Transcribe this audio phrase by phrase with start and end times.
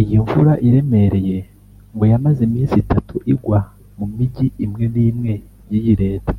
[0.00, 1.38] Iyi mvura iremereye
[1.94, 3.58] ngo yamaze iminsi itatu igwa
[3.96, 5.32] mu Mijyi imwe n’imwe
[5.70, 6.32] y’iyi Leta